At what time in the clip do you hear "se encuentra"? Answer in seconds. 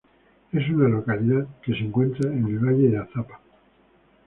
1.73-2.31